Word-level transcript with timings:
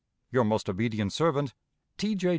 Your 0.31 0.43
most 0.43 0.67
obedient 0.67 1.13
servant, 1.13 1.53
"T. 1.99 2.15
J. 2.15 2.29